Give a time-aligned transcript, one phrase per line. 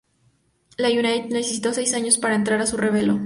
[0.77, 3.19] El United necesitó seis años para encontrar a su relevo.